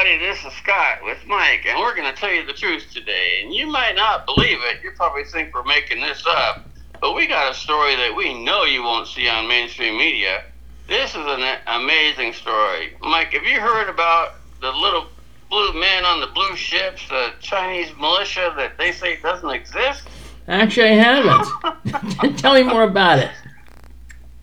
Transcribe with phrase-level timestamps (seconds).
[0.00, 0.26] everybody.
[0.26, 3.40] This is Scott with Mike, and we're going to tell you the truth today.
[3.42, 4.82] And you might not believe it.
[4.82, 6.64] You probably think we're making this up.
[7.00, 10.44] But we got a story that we know you won't see on mainstream media.
[10.88, 12.96] This is an amazing story.
[13.02, 15.06] Mike, have you heard about the little
[15.50, 20.08] blue men on the blue ships, the Chinese militia that they say doesn't exist?
[20.48, 22.38] Actually, I haven't.
[22.38, 23.30] Tell me more about it.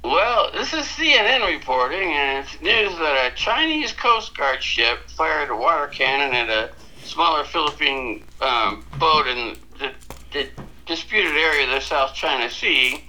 [0.07, 5.49] Well, this is CNN reporting, and it's news that a Chinese Coast Guard ship fired
[5.49, 6.71] a water cannon at a
[7.03, 9.91] smaller Philippine um, boat in the,
[10.31, 10.48] the
[10.85, 13.03] disputed area of the South China Sea.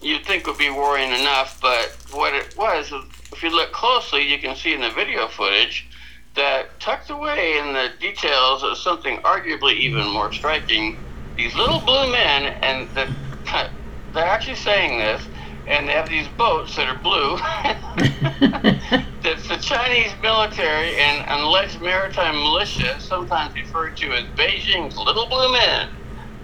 [0.00, 2.92] You'd think would be worrying enough, but what it was,
[3.32, 5.88] if you look closely, you can see in the video footage
[6.36, 10.98] that tucked away in the details of something arguably even more striking.
[11.36, 13.12] These little blue men, and the,
[14.14, 15.20] they're actually saying this
[15.68, 17.36] and they have these boats that are blue.
[19.22, 25.26] That's the Chinese military and an alleged maritime militia, sometimes referred to as Beijing's Little
[25.26, 25.90] Blue Men.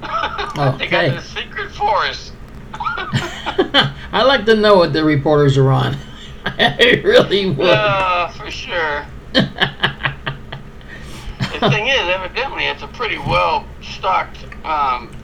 [0.02, 0.76] Okay.
[0.78, 2.32] they got this secret force.
[2.74, 5.96] I like to know what the reporters are on.
[6.44, 7.66] I really would.
[7.66, 9.06] Uh, for sure.
[9.32, 9.48] The
[11.70, 15.16] thing is, evidently, it's a pretty well stocked um,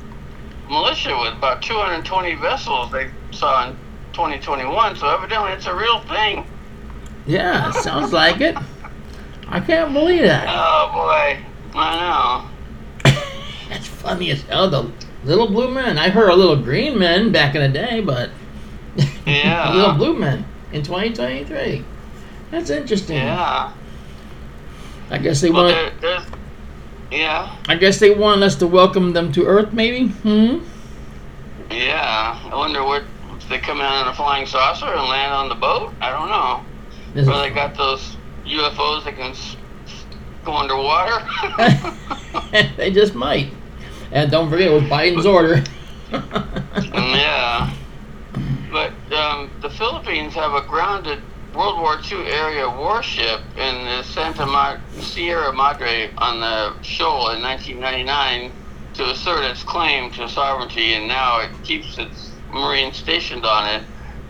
[0.71, 3.77] militia with about 220 vessels they saw in
[4.25, 4.97] 2021.
[4.97, 6.47] So evidently, it's a real thing.
[7.27, 8.55] yeah, sounds like it.
[9.49, 10.47] I can't believe that.
[10.49, 11.39] Oh boy,
[11.79, 12.51] I
[13.05, 13.13] know.
[13.69, 14.69] That's funny as hell.
[14.69, 14.91] The
[15.25, 15.97] little blue men.
[15.97, 18.31] I heard a little green men back in the day, but.
[19.27, 19.73] Yeah.
[19.75, 21.85] little blue men in 2023.
[22.51, 23.17] That's interesting.
[23.17, 23.73] Yeah.
[25.09, 26.01] I guess they Well, want.
[26.01, 26.21] there.
[27.13, 27.55] Yeah.
[27.69, 30.09] I guess they want us to welcome them to Earth, maybe.
[30.09, 30.59] Hmm.
[31.71, 32.39] Yeah.
[32.51, 33.05] I wonder what
[33.51, 35.93] they come in on a flying saucer and land on the boat.
[36.01, 36.65] I don't know.
[37.13, 39.35] This they got those UFOs that can
[40.45, 41.27] go underwater.
[42.77, 43.53] they just might.
[44.13, 45.63] And don't forget, it was Biden's order.
[46.13, 47.75] yeah.
[48.71, 51.21] But um, the Philippines have a grounded
[51.55, 57.43] World War II area warship in the Santa Ma- Sierra Madre on the shoal in
[57.43, 58.53] 1999
[58.95, 63.83] to assert its claim to sovereignty, and now it keeps its Marines stationed on it.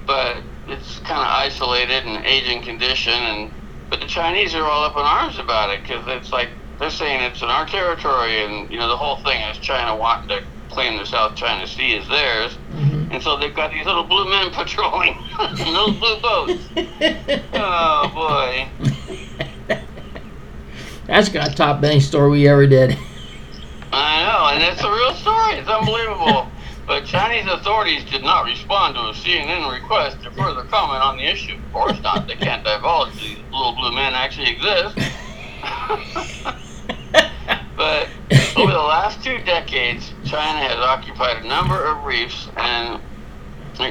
[0.06, 0.38] But
[0.69, 3.50] it's kind of isolated and aging condition, and
[3.88, 6.48] but the Chinese are all up in arms about it because it's like
[6.78, 10.28] they're saying it's in our territory, and you know the whole thing is China wanting
[10.28, 12.56] to claim the South China Sea as theirs.
[12.72, 13.12] Mhm.
[13.12, 15.16] And so they've got these little blue men patrolling
[15.58, 16.62] in those blue boats.
[17.54, 18.69] Oh boy.
[21.06, 22.97] That's got top any story we ever did.
[23.92, 25.56] I know, and it's a real story.
[25.56, 26.47] It's unbelievable.
[26.91, 31.23] But Chinese authorities did not respond to a CNN request to further comment on the
[31.23, 31.55] issue.
[31.55, 32.27] Of course not.
[32.27, 34.97] They can't divulge these little blue men actually exist.
[37.77, 38.09] but
[38.56, 43.00] over the last two decades, China has occupied a number of reefs and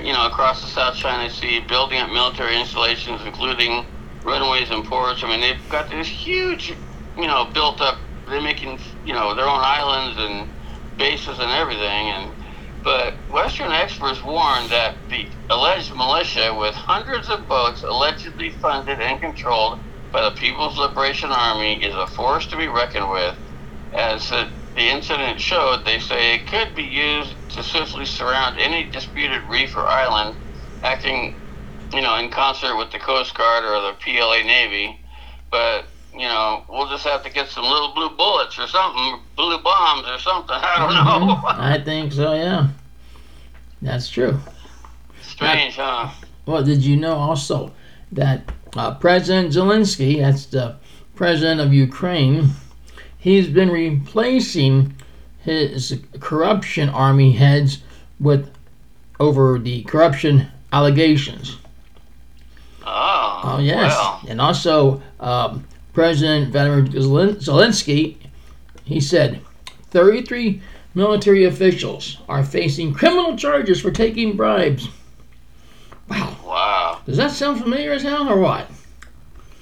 [0.05, 3.85] you know across the South China Sea, building up military installations, including
[4.25, 5.23] runways and ports.
[5.23, 6.73] I mean, they've got this huge,
[7.17, 7.97] you know, built up.
[8.27, 10.49] They're making you know their own islands and
[10.97, 12.09] bases and everything.
[12.09, 12.38] And
[12.83, 19.19] but Western experts warn that the alleged militia, with hundreds of boats allegedly funded and
[19.19, 19.79] controlled
[20.11, 23.35] by the People's Liberation Army, is a force to be reckoned with.
[23.93, 29.41] As the, incident showed, they say it could be used to swiftly surround any disputed
[29.49, 30.37] reef or island,
[30.83, 31.41] acting,
[31.93, 34.99] you know, in concert with the Coast Guard or the PLA Navy.
[35.51, 35.85] But
[36.19, 40.05] you know, we'll just have to get some little blue bullets or something, blue bombs
[40.07, 40.55] or something.
[40.59, 40.93] I don't
[41.27, 41.35] know.
[41.35, 41.59] Mhm.
[41.59, 42.67] I think so, yeah.
[43.81, 44.39] That's true.
[45.21, 46.09] Strange, huh?
[46.45, 47.71] Well, did you know also
[48.11, 50.75] that uh, President Zelensky, that's the
[51.15, 52.49] president of Ukraine,
[53.17, 54.93] he's been replacing
[55.39, 57.79] his corruption army heads
[58.19, 58.49] with
[59.19, 61.57] over the corruption allegations.
[62.85, 68.17] Oh, Oh yes, Well, and also um, President Vladimir Zelensky,
[68.85, 69.41] he said,
[69.91, 70.61] 33
[70.93, 74.87] military officials are facing criminal charges for taking bribes.
[76.09, 77.01] Wow, wow.
[77.05, 78.69] does that sound familiar as hell or what?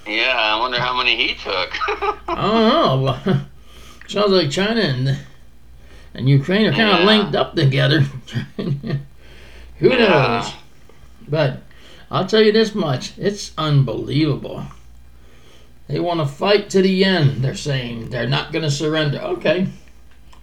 [0.06, 1.70] Yeah, I wonder how many he took.
[2.30, 3.42] I don't know.
[4.08, 5.18] Sounds like China and
[6.14, 7.06] and Ukraine are kind of Yeah.
[7.06, 8.00] linked up together.
[8.56, 10.08] Who Yeah.
[10.08, 10.54] knows?
[11.28, 11.62] But
[12.10, 14.64] I'll tell you this much: it's unbelievable.
[15.88, 17.44] They want to fight to the end.
[17.44, 19.20] They're saying they're not going to surrender.
[19.20, 19.68] Okay,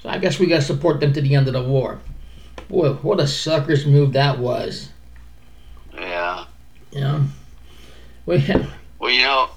[0.02, 2.00] so I guess we got to support them to the end of the war.
[2.68, 4.90] Boy, what a sucker's move that was.
[5.94, 6.46] yeah.
[6.90, 7.24] Yeah.
[8.24, 8.42] we
[8.98, 9.50] Well, you know,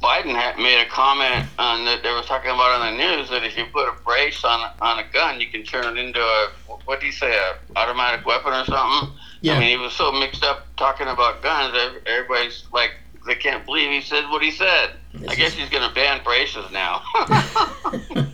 [0.00, 3.44] Biden had made a comment on that they were talking about on the news that
[3.44, 6.48] if you put a brace on on a gun, you can turn it into a
[6.84, 9.10] what do you say, a automatic weapon or something.
[9.42, 9.54] Yeah.
[9.54, 11.76] I mean, he was so mixed up talking about guns.
[12.06, 12.92] Everybody's like,
[13.26, 14.90] they can't believe he said what he said.
[15.14, 17.02] This I guess is- he's going to ban braces now.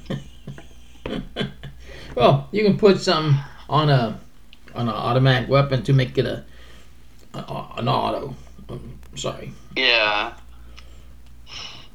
[2.15, 3.39] well, you can put some
[3.69, 4.19] on a
[4.75, 6.45] on an automatic weapon to make it a,
[7.35, 8.35] a an auto.
[8.69, 9.53] Um, sorry.
[9.77, 10.35] yeah.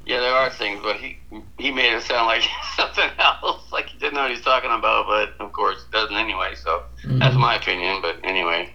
[0.04, 1.20] Yeah, there are things, but he
[1.60, 2.42] he made it sound like
[2.76, 5.06] something else, like he didn't know what he's talking about.
[5.08, 6.54] But of course, doesn't anyway.
[6.56, 7.40] So that's Mhm.
[7.40, 8.02] my opinion.
[8.02, 8.74] But anyway,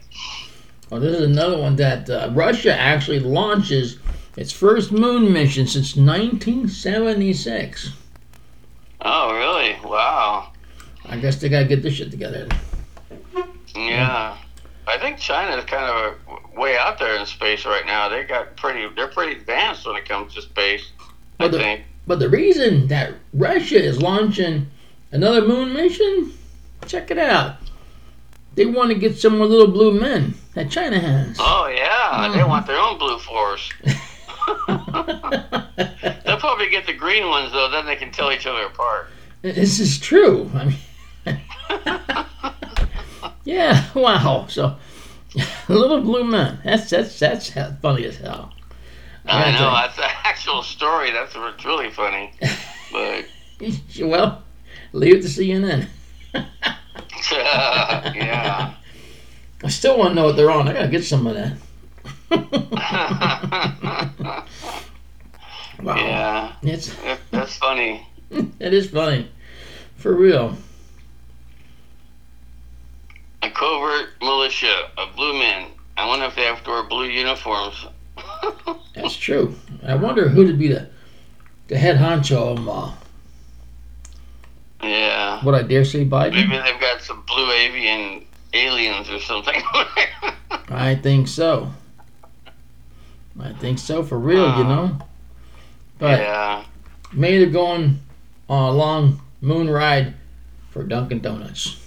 [0.90, 3.98] Well, this is another one that uh, Russia actually launches
[4.36, 7.90] its first moon mission since 1976.
[9.00, 9.76] oh really?
[9.84, 10.52] Wow.
[11.06, 12.48] I guess they gotta get this shit together.
[13.74, 14.36] Yeah,
[14.86, 16.14] I think China is kind of
[16.56, 18.08] way out there in space right now.
[18.08, 18.88] They got pretty.
[18.94, 20.90] They're pretty advanced when it comes to space.
[21.40, 21.82] I the- think.
[22.08, 24.68] But the reason that Russia is launching
[25.10, 26.32] another moon mission,
[26.86, 27.56] check it out.
[28.56, 31.36] They want to get some more little blue men that China has.
[31.38, 32.48] Oh yeah, they Mhm.
[32.48, 33.70] want their own blue force.
[36.24, 37.68] They'll probably get the green ones though.
[37.70, 39.08] Then they can tell each other apart.
[39.42, 40.50] this is true.
[40.54, 40.76] I mean,
[43.44, 44.46] yeah, wow.
[44.48, 44.76] So,
[45.68, 46.58] little blue men.
[46.64, 47.50] That's that's that's
[47.82, 48.52] funny as hell.
[49.26, 51.10] I gotta know that's an actual story.
[51.10, 52.32] That's what's really funny.
[52.92, 53.26] But.
[54.00, 54.42] Well,
[54.92, 55.86] leave it to CNN.
[57.32, 58.12] yeah.
[59.66, 60.68] I still want to know what they're on.
[60.68, 61.56] I gotta get some of that.
[65.82, 65.96] wow.
[65.96, 66.94] yeah, It's
[67.32, 68.06] that's funny.
[68.30, 69.28] it is funny,
[69.96, 70.56] for real.
[73.42, 75.66] A covert militia of blue men.
[75.96, 77.86] I wonder if they have to wear blue uniforms.
[78.94, 79.52] That's true.
[79.84, 80.88] I wonder who would be the
[81.66, 82.96] the head honcho of them all.
[84.82, 85.42] yeah.
[85.44, 86.34] What I dare say, Biden?
[86.34, 89.62] Maybe they've got some blue avian aliens or something.
[90.68, 91.72] I think so.
[93.38, 94.98] I think so for real, you know.
[95.98, 96.64] But yeah.
[97.12, 98.00] maybe they're going
[98.48, 100.14] on a long moon ride
[100.70, 101.80] for Dunkin' Donuts.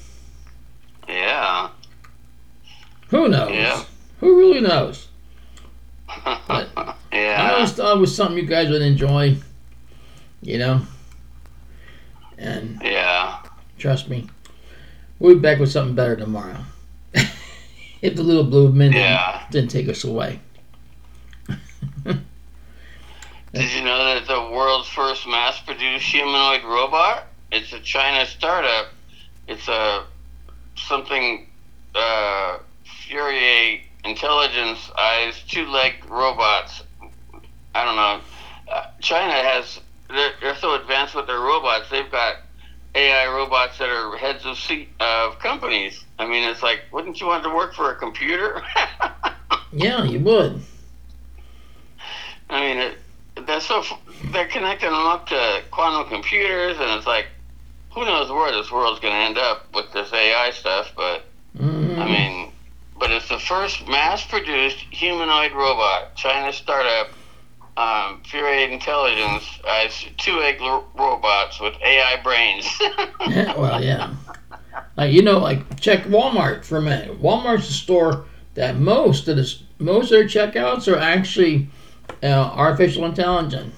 [1.07, 1.69] Yeah.
[3.09, 3.51] Who knows?
[3.51, 3.83] Yeah.
[4.19, 5.07] Who really knows?
[6.07, 7.51] I yeah.
[7.53, 9.37] always thought it was something you guys would enjoy.
[10.41, 10.81] You know.
[12.37, 13.39] And Yeah.
[13.77, 14.27] trust me,
[15.19, 16.57] we'll be back with something better tomorrow.
[18.01, 19.47] if the little blue men didn't- Yeah.
[19.51, 20.39] didn't take us away.
[23.53, 27.25] Did you know that the world's first mass-produced humanoid robot?
[27.51, 28.89] It's a China startup.
[29.47, 30.05] It's a
[30.75, 31.47] something
[31.95, 32.59] uh,
[34.05, 36.83] Intelligence eyes two-leg robots.
[37.75, 38.21] I don't know.
[38.71, 39.79] Uh, China has
[40.09, 41.89] they're, they're so advanced with their robots.
[41.89, 42.35] They've got
[42.95, 46.03] AI robots that are heads of seat of companies.
[46.17, 48.61] I mean, it's like, wouldn't you want to work for a computer?
[49.71, 50.61] Yeah, you would.
[52.49, 52.97] I mean, it,
[53.45, 53.83] they're so
[54.31, 57.27] they're connecting them up to quantum computers, and it's like,
[57.93, 60.91] who knows where this world's going to end up with this AI stuff?
[60.95, 61.25] But
[61.57, 61.99] Mhm.
[61.99, 62.51] I mean,
[62.97, 66.15] but it's the first mass-produced humanoid robot.
[66.15, 67.09] China startup,
[67.79, 72.67] um, Fourier Intelligence, has two-egg l- robots with AI brains.
[73.27, 74.13] Yeah, well, yeah.
[74.97, 77.21] Like you know, like check Walmart for a minute.
[77.21, 81.69] Walmart's a store that most of the most of their checkouts are actually
[82.21, 83.73] uh, artificial intelligence.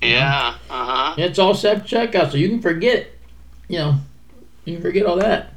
[0.00, 0.54] yeah.
[0.70, 1.14] Uh huh.
[1.18, 3.08] It's all self checkout, so you can forget.
[3.68, 3.94] You know,
[4.64, 5.52] you can forget all that.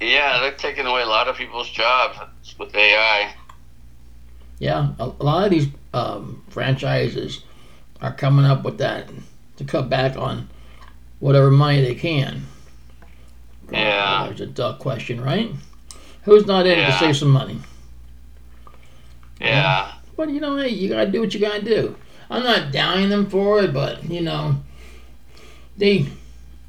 [0.00, 2.18] Yeah, they're taking away a lot of people's jobs
[2.58, 3.34] with AI.
[4.58, 7.42] Yeah, a, a lot of these um, franchises
[8.00, 9.08] are coming up with that
[9.56, 10.48] to cut back on
[11.20, 12.42] whatever money they can.
[13.70, 14.26] Yeah.
[14.26, 15.50] There's a duck question, right?
[16.24, 17.58] Who's not in it to save some money?
[19.40, 19.92] Yeah.
[20.16, 21.96] But you know, hey, you gotta do what you gotta do.
[22.30, 24.56] I'm not downing them for it, but you know,
[25.76, 26.06] they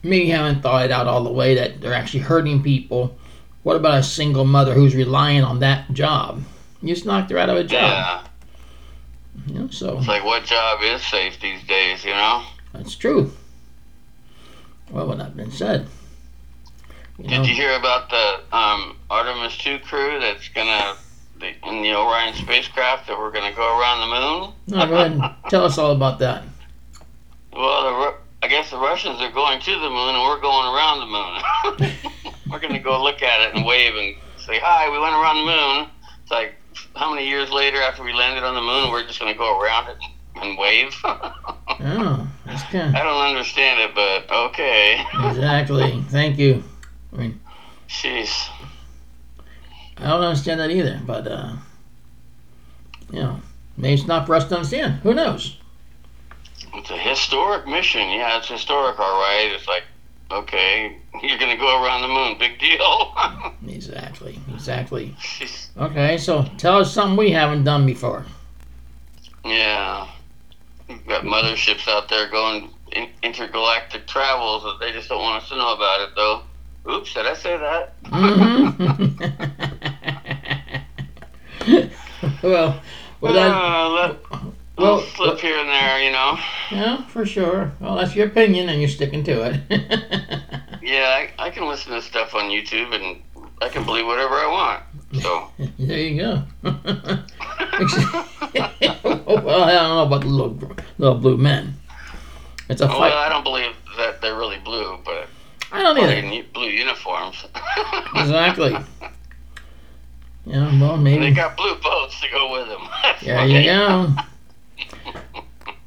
[0.01, 3.18] maybe haven't thought it out all the way that they're actually hurting people.
[3.63, 6.44] What about a single mother who's relying on that job?
[6.82, 7.82] You just knocked her out of a job.
[7.82, 8.24] Yeah.
[9.47, 12.43] You know, so It's like, what job is safe these days, you know?
[12.73, 13.31] that's true.
[14.91, 15.88] Well, with that being said,
[17.17, 20.95] you know, Did you hear about the um, Artemis 2 crew that's gonna
[21.39, 24.53] the, in the Orion spacecraft that we're gonna go around the moon?
[24.67, 26.43] no, go ahead and tell us all about that.
[27.51, 31.00] Well, the, I guess the Russians are going to the moon, and we're going around
[31.00, 32.33] the moon.
[32.50, 35.45] we're gonna go look at it and wave and say, "Hi, we went around the
[35.51, 35.89] moon."
[36.23, 36.55] It's like
[36.95, 39.89] how many years later after we landed on the moon, we're just gonna go around
[39.89, 39.97] it
[40.35, 40.93] and wave.
[41.85, 45.03] Oh, that's kind I don't understand it, but okay.
[45.25, 46.01] exactly.
[46.09, 46.63] Thank you.
[47.12, 47.39] I mean,
[47.89, 48.50] Jeez.
[49.97, 51.53] I don't understand that either, but uh,
[53.12, 53.39] you know,
[53.77, 54.95] maybe it's not for us to understand.
[55.01, 55.57] Who knows?
[56.73, 58.09] It's a historic mission.
[58.09, 59.51] Yeah, it's historic, all right.
[59.53, 59.83] It's like,
[60.39, 62.37] okay, you're gonna go around the moon.
[62.37, 63.15] Big deal.
[63.67, 64.39] Exactly.
[64.53, 65.15] Exactly.
[65.77, 68.25] Okay, so tell us something we haven't done before.
[69.43, 70.07] yeah.
[70.87, 75.49] We've got motherships out there going in, intergalactic travels that they just don't want us
[75.49, 76.43] to know about it, though.
[76.91, 77.93] Oops, did I say that?
[78.03, 79.27] Mm-hmm.
[82.47, 82.81] well,
[83.21, 84.39] well, that, uh,
[84.77, 86.38] well, well, uh, slip here and there, you know.
[86.72, 87.72] yeah, for sure.
[87.80, 90.62] Well, that's your opinion, and you're sticking to it.
[90.84, 93.22] Yeah, I, I can listen to stuff on YouTube and
[93.62, 94.84] I can believe whatever I want.
[95.22, 95.50] So.
[95.80, 96.44] there you go.
[96.63, 96.84] well,
[99.63, 100.60] I don't know about the little,
[100.98, 101.75] little blue men.
[102.68, 103.00] It's a fight.
[103.00, 103.18] well.
[103.18, 105.30] I don't believe that they're really blue, but
[105.72, 106.13] I don't either.
[106.15, 107.46] in blue uniforms.
[108.15, 108.75] Exactly.
[110.46, 112.82] Yeah, well, maybe they got blue boats to go with them.
[113.22, 114.13] There you go.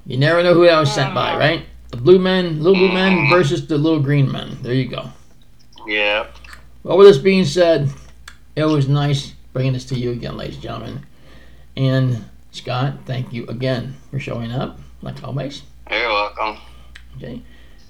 [0.06, 1.66] You never know who that was sent by, right?
[1.90, 4.56] The blue men, little blue men versus the little green men.
[4.62, 5.10] There you go.
[5.86, 6.26] Yeah.
[6.82, 7.90] Well, with this being said,
[8.54, 11.06] it was nice bringing this to you again, ladies and gentlemen.
[11.76, 15.62] And Scott, thank you again for showing up, like always.
[15.90, 16.58] You're welcome.
[17.16, 17.42] Okay.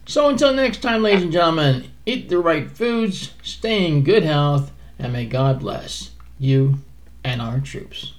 [0.06, 4.72] So until next time, ladies and gentlemen, eat the right foods, stay in good health,
[4.98, 6.78] and may God bless you
[7.24, 8.14] and our troops.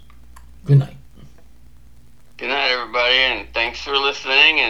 [0.66, 0.98] Good night.
[2.38, 4.60] Good night, everybody, and thanks for listening.
[4.60, 4.66] And